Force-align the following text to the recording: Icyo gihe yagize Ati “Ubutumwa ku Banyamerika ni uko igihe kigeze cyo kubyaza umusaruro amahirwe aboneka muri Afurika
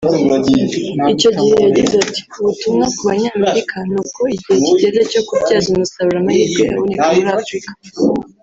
Icyo 1.13 1.29
gihe 1.39 1.55
yagize 1.65 1.95
Ati 2.05 2.21
“Ubutumwa 2.39 2.85
ku 2.95 3.01
Banyamerika 3.09 3.75
ni 3.89 3.95
uko 4.01 4.21
igihe 4.35 4.57
kigeze 4.65 5.01
cyo 5.11 5.21
kubyaza 5.27 5.67
umusaruro 5.69 6.17
amahirwe 6.21 6.63
aboneka 6.73 7.05
muri 7.17 7.31
Afurika 7.39 7.69